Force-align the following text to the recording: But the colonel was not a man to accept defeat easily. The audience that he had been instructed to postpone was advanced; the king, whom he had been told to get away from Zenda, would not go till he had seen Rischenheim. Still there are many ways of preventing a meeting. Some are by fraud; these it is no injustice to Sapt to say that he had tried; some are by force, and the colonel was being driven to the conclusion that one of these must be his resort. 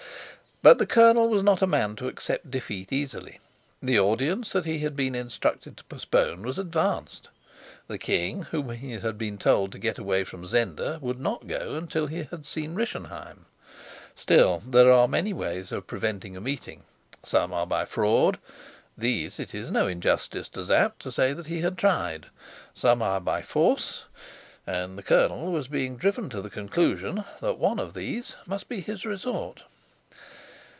But 0.63 0.77
the 0.77 0.85
colonel 0.85 1.27
was 1.27 1.41
not 1.41 1.63
a 1.63 1.67
man 1.67 1.95
to 1.95 2.07
accept 2.07 2.51
defeat 2.51 2.93
easily. 2.93 3.39
The 3.81 3.99
audience 3.99 4.51
that 4.51 4.63
he 4.65 4.77
had 4.77 4.95
been 4.95 5.15
instructed 5.15 5.75
to 5.77 5.83
postpone 5.85 6.43
was 6.43 6.59
advanced; 6.59 7.29
the 7.87 7.97
king, 7.97 8.43
whom 8.43 8.69
he 8.69 8.91
had 8.91 9.17
been 9.17 9.39
told 9.39 9.71
to 9.71 9.79
get 9.79 9.97
away 9.97 10.23
from 10.23 10.45
Zenda, 10.45 10.99
would 11.01 11.17
not 11.17 11.47
go 11.47 11.81
till 11.87 12.05
he 12.05 12.25
had 12.25 12.45
seen 12.45 12.75
Rischenheim. 12.75 13.45
Still 14.15 14.59
there 14.59 14.91
are 14.91 15.07
many 15.07 15.33
ways 15.33 15.71
of 15.71 15.87
preventing 15.87 16.37
a 16.37 16.41
meeting. 16.41 16.83
Some 17.23 17.51
are 17.55 17.65
by 17.65 17.85
fraud; 17.85 18.37
these 18.95 19.39
it 19.39 19.55
is 19.55 19.71
no 19.71 19.87
injustice 19.87 20.47
to 20.49 20.63
Sapt 20.63 21.01
to 21.01 21.11
say 21.11 21.33
that 21.33 21.47
he 21.47 21.61
had 21.61 21.75
tried; 21.75 22.27
some 22.75 23.01
are 23.01 23.19
by 23.19 23.41
force, 23.41 24.03
and 24.67 24.95
the 24.95 25.01
colonel 25.01 25.51
was 25.51 25.67
being 25.67 25.97
driven 25.97 26.29
to 26.29 26.39
the 26.39 26.51
conclusion 26.51 27.23
that 27.41 27.57
one 27.57 27.79
of 27.79 27.95
these 27.95 28.35
must 28.45 28.67
be 28.69 28.81
his 28.81 29.05
resort. 29.07 29.63